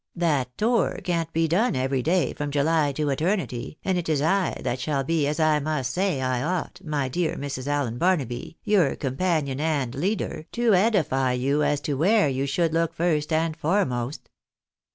That 0.15 0.57
tour 0.57 0.97
can't 1.03 1.31
be 1.31 1.47
done 1.47 1.75
every 1.75 2.01
day, 2.01 2.33
from 2.33 2.49
July 2.49 2.91
to 2.93 3.09
eternity; 3.11 3.77
and 3.85 3.99
it 3.99 4.09
is 4.09 4.17
/ 4.19 4.19
that 4.19 4.79
shall 4.79 5.03
be, 5.03 5.27
as 5.27 5.39
I 5.39 5.59
must 5.59 5.93
say 5.93 6.21
I 6.23 6.41
ought, 6.41 6.81
my 6.83 7.07
dear 7.07 7.35
Mrs. 7.35 7.67
Allen 7.67 7.99
Barnaby, 7.99 8.57
your 8.63 8.95
companion 8.95 9.59
and 9.59 9.93
leader, 9.93 10.47
to 10.53 10.73
edify 10.73 11.33
you 11.33 11.61
as 11.61 11.81
to 11.81 11.93
where 11.93 12.27
you 12.27 12.47
should 12.47 12.73
look 12.73 12.95
first 12.95 13.31
and 13.31 13.55
foremost." 13.55 14.27